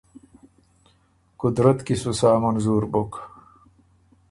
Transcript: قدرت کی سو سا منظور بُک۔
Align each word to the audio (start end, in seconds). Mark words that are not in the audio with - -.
قدرت 1.41 1.79
کی 1.87 1.95
سو 2.01 2.11
سا 2.19 2.31
منظور 2.43 2.83
بُک۔ 2.91 3.11